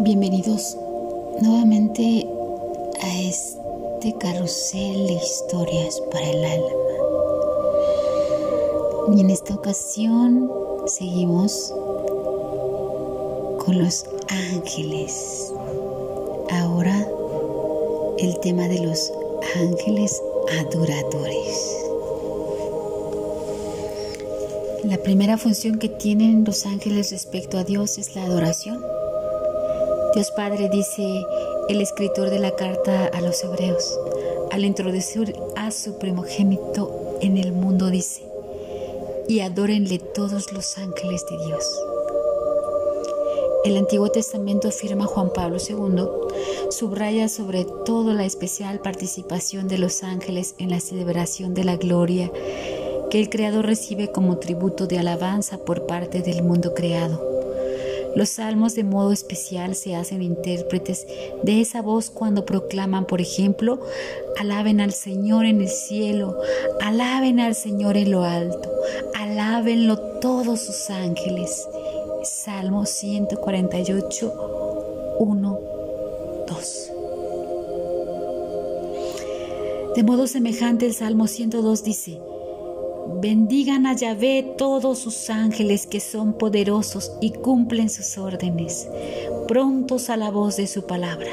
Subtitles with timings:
[0.00, 0.76] Bienvenidos
[1.40, 2.26] nuevamente
[3.00, 6.66] a este carrusel de historias para el alma.
[9.14, 10.50] Y en esta ocasión
[10.86, 11.72] seguimos
[13.64, 15.54] con los ángeles.
[16.50, 17.06] Ahora
[18.18, 19.12] el tema de los
[19.56, 20.22] ángeles
[20.58, 21.76] adoradores.
[24.84, 28.84] La primera función que tienen los ángeles respecto a Dios es la adoración.
[30.14, 31.24] Dios Padre dice
[31.68, 33.98] el escritor de la carta a los hebreos,
[34.50, 38.22] al introducir a su primogénito en el mundo, dice,
[39.28, 41.64] y adórenle todos los ángeles de Dios.
[43.62, 46.04] El Antiguo Testamento afirma Juan Pablo II,
[46.70, 52.30] subraya sobre todo la especial participación de los ángeles en la celebración de la gloria
[53.10, 57.22] que el Creador recibe como tributo de alabanza por parte del mundo creado.
[58.16, 61.06] Los salmos de modo especial se hacen intérpretes
[61.42, 63.78] de esa voz cuando proclaman, por ejemplo,
[64.38, 66.36] alaben al Señor en el cielo,
[66.80, 68.70] alaben al Señor en lo alto,
[69.14, 71.68] alábenlo todos sus ángeles.
[72.22, 75.60] Salmo 148, 1,
[76.46, 76.92] 2.
[79.96, 82.20] De modo semejante el Salmo 102 dice,
[83.22, 88.86] Bendigan a Yahvé todos sus ángeles que son poderosos y cumplen sus órdenes,
[89.48, 91.30] prontos a la voz de su palabra.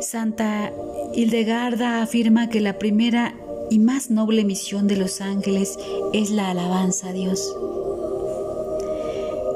[0.00, 0.70] Santa
[1.14, 3.41] Hildegarda afirma que la primera
[3.72, 5.78] y más noble misión de los ángeles
[6.12, 7.56] es la alabanza a Dios.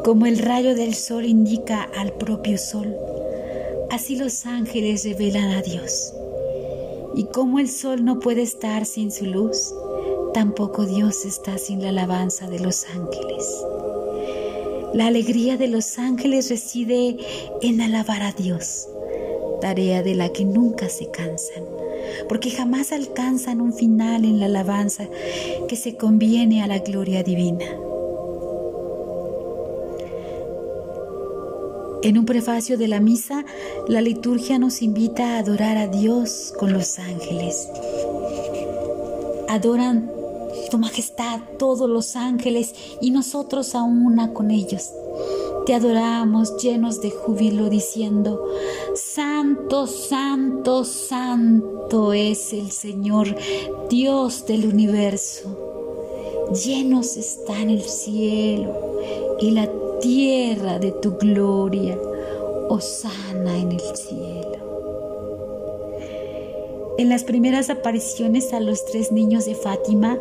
[0.05, 2.97] Como el rayo del sol indica al propio sol,
[3.91, 6.15] así los ángeles revelan a Dios.
[7.15, 9.75] Y como el sol no puede estar sin su luz,
[10.33, 13.45] tampoco Dios está sin la alabanza de los ángeles.
[14.95, 17.19] La alegría de los ángeles reside
[17.61, 18.89] en alabar a Dios,
[19.61, 21.65] tarea de la que nunca se cansan,
[22.29, 25.09] porque jamás alcanzan un final en la alabanza
[25.69, 27.67] que se conviene a la gloria divina.
[32.03, 33.45] En un prefacio de la misa,
[33.89, 37.69] la liturgia nos invita a adorar a Dios con los ángeles.
[39.49, 40.11] Adoran
[40.71, 44.93] tu majestad todos los ángeles y nosotros a una con ellos.
[45.67, 48.41] Te adoramos llenos de júbilo diciendo,
[48.95, 53.35] Santo, Santo, Santo es el Señor,
[53.91, 56.47] Dios del universo.
[56.65, 58.75] Llenos están el cielo
[59.41, 59.69] y la
[60.01, 61.99] tierra de tu gloria,
[62.79, 64.47] sana en el cielo.
[66.99, 70.17] En las primeras apariciones a los tres niños de Fátima,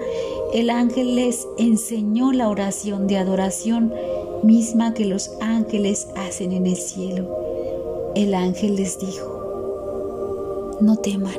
[0.54, 3.94] el ángel les enseñó la oración de adoración
[4.46, 8.14] misma que los ángeles hacen en el cielo.
[8.16, 11.34] El ángel les dijo, no teman,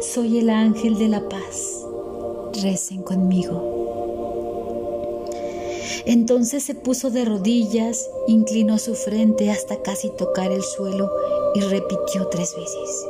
[0.00, 1.86] soy el ángel de la paz,
[2.62, 3.72] recen conmigo.
[6.04, 11.10] Entonces se puso de rodillas, inclinó su frente hasta casi tocar el suelo
[11.54, 13.06] y repitió tres veces,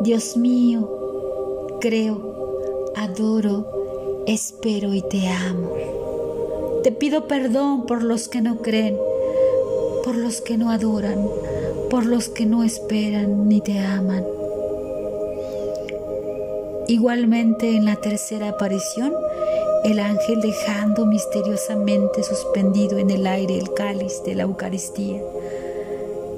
[0.00, 5.95] Dios mío, creo, adoro, espero y te amo.
[6.86, 8.96] Te pido perdón por los que no creen,
[10.04, 11.28] por los que no adoran,
[11.90, 14.24] por los que no esperan ni te aman.
[16.86, 19.12] Igualmente en la tercera aparición,
[19.82, 25.20] el ángel dejando misteriosamente suspendido en el aire el cáliz de la Eucaristía.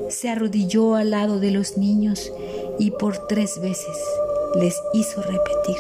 [0.09, 2.33] Se arrodilló al lado de los niños
[2.79, 3.99] y por tres veces
[4.55, 5.77] les hizo repetir,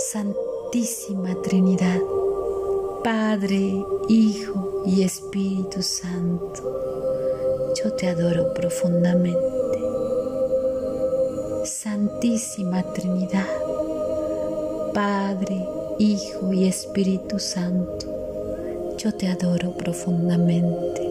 [0.00, 2.00] Santísima Trinidad,
[3.04, 6.62] Padre, Hijo y Espíritu Santo,
[7.74, 9.78] yo te adoro profundamente.
[11.64, 13.46] Santísima Trinidad,
[14.94, 15.68] Padre,
[15.98, 21.02] Hijo y Espíritu Santo, yo te adoro profundamente.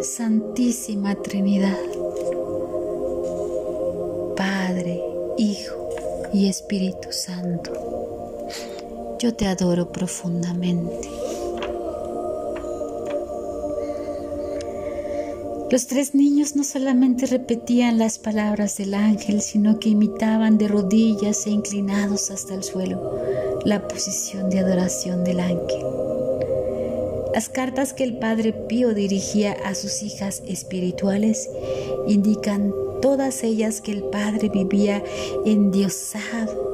[0.00, 1.76] Santísima Trinidad,
[4.34, 4.98] Padre,
[5.36, 5.90] Hijo
[6.32, 7.90] y Espíritu Santo,
[9.20, 11.10] yo te adoro profundamente.
[15.70, 21.46] Los tres niños no solamente repetían las palabras del ángel, sino que imitaban de rodillas
[21.46, 23.20] e inclinados hasta el suelo
[23.64, 25.84] la posición de adoración del ángel.
[27.34, 31.48] Las cartas que el Padre Pío dirigía a sus hijas espirituales
[32.08, 35.04] indican todas ellas que el Padre vivía
[35.44, 36.69] endiosado,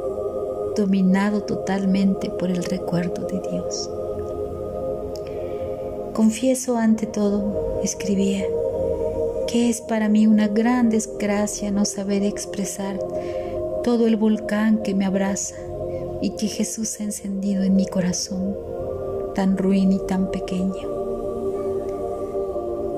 [0.76, 3.90] dominado totalmente por el recuerdo de Dios.
[6.12, 8.44] Confieso ante todo, escribía,
[9.48, 12.98] que es para mí una gran desgracia no saber expresar
[13.82, 15.56] todo el volcán que me abraza
[16.20, 18.56] y que Jesús ha encendido en mi corazón
[19.34, 20.96] tan ruin y tan pequeño.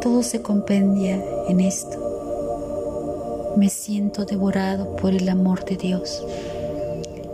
[0.00, 3.54] Todo se compendia en esto.
[3.56, 6.24] Me siento devorado por el amor de Dios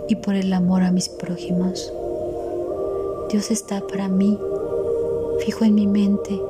[0.09, 1.93] y por el amor a mis prójimos.
[3.31, 4.39] Dios está para mí,
[5.45, 6.41] fijo en mi mente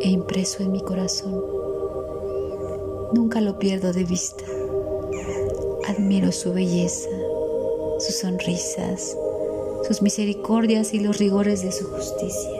[0.00, 1.44] e impreso en mi corazón.
[3.12, 4.44] Nunca lo pierdo de vista.
[5.86, 7.10] Admiro su belleza,
[7.98, 9.16] sus sonrisas,
[9.86, 12.50] sus misericordias y los rigores de su justicia.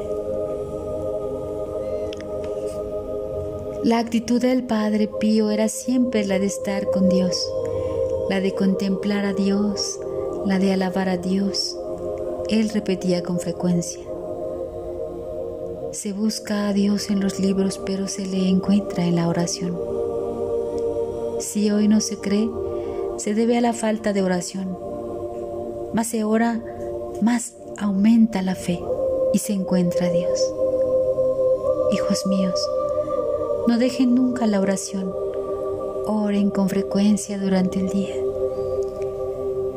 [3.82, 7.36] La actitud del Padre Pío era siempre la de estar con Dios,
[8.30, 9.98] la de contemplar a Dios,
[10.46, 11.76] la de alabar a Dios.
[12.48, 14.02] Él repetía con frecuencia.
[15.92, 19.78] Se busca a Dios en los libros, pero se le encuentra en la oración.
[21.40, 22.48] Si hoy no se cree,
[23.16, 24.76] se debe a la falta de oración.
[25.92, 26.62] Más se ora
[27.22, 28.80] más aumenta la fe
[29.32, 30.40] y se encuentra Dios.
[31.92, 32.60] Hijos míos,
[33.68, 35.12] no dejen nunca la oración,
[36.06, 38.23] oren con frecuencia durante el día.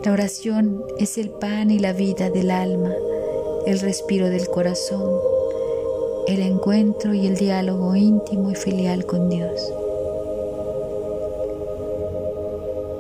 [0.07, 2.95] La oración es el pan y la vida del alma,
[3.65, 5.19] el respiro del corazón,
[6.27, 9.69] el encuentro y el diálogo íntimo y filial con Dios.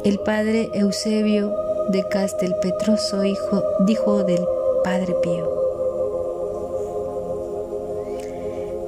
[0.03, 1.55] El padre Eusebio
[1.91, 4.45] de Castelpetroso hijo, dijo del
[4.83, 5.49] Padre Pío.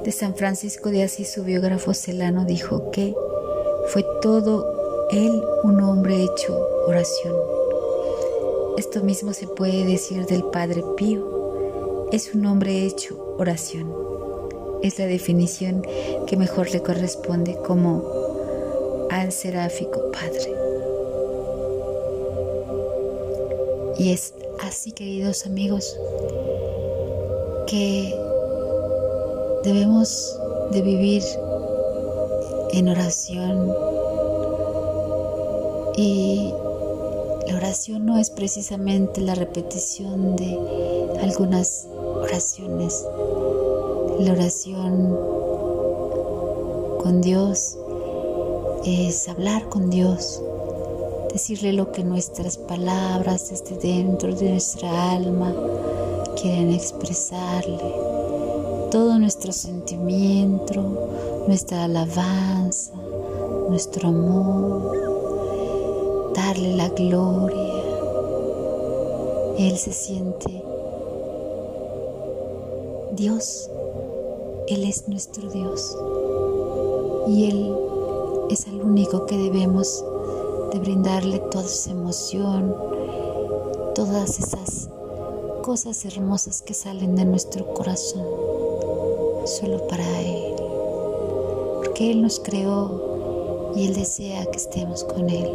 [0.04, 3.14] De San Francisco de Asís, su biógrafo Celano dijo que
[3.86, 7.59] fue todo él un hombre hecho oración.
[8.80, 12.08] Esto mismo se puede decir del Padre Pío.
[12.12, 13.94] Es un hombre hecho oración.
[14.82, 15.82] Es la definición
[16.26, 18.02] que mejor le corresponde como
[19.10, 20.54] al seráfico Padre.
[23.98, 24.32] Y es
[24.62, 25.94] así, queridos amigos,
[27.66, 28.18] que
[29.62, 30.40] debemos
[30.70, 31.22] de vivir
[32.72, 33.74] en oración.
[35.98, 36.54] Y
[37.50, 40.56] la oración no es precisamente la repetición de
[41.20, 43.04] algunas oraciones.
[44.20, 45.18] La oración
[47.02, 47.76] con Dios
[48.84, 50.40] es hablar con Dios,
[51.32, 55.52] decirle lo que nuestras palabras desde dentro de nuestra alma
[56.40, 57.78] quieren expresarle,
[58.92, 62.92] todo nuestro sentimiento, nuestra alabanza,
[63.68, 65.09] nuestro amor,
[66.34, 67.82] darle la gloria.
[69.58, 70.64] Él se siente
[73.12, 73.70] Dios,
[74.68, 75.96] Él es nuestro Dios.
[77.28, 77.76] Y Él
[78.50, 80.04] es el único que debemos
[80.72, 82.74] de brindarle toda esa emoción,
[83.94, 84.88] todas esas
[85.62, 88.24] cosas hermosas que salen de nuestro corazón,
[89.44, 90.54] solo para Él,
[91.76, 95.50] porque Él nos creó y Él desea que estemos con Él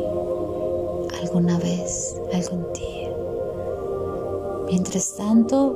[1.26, 3.10] alguna vez, algún día.
[4.68, 5.76] Mientras tanto,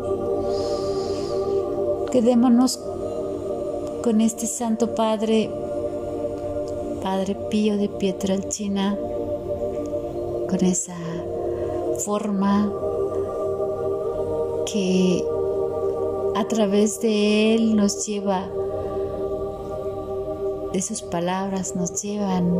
[2.11, 2.79] quedémonos
[4.03, 5.49] con este Santo Padre,
[7.01, 8.95] Padre Pío de Pietrelcina,
[10.49, 10.95] con esa
[12.05, 12.71] forma
[14.71, 15.25] que
[16.35, 18.47] a través de Él nos lleva,
[20.73, 22.55] de sus palabras nos llevan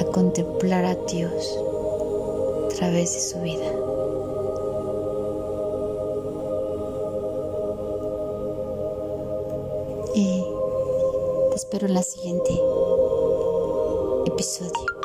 [0.00, 1.58] a contemplar a Dios
[2.64, 3.72] a través de su vida.
[10.14, 10.44] Y
[11.50, 12.52] te espero en la siguiente
[14.26, 15.01] episodio.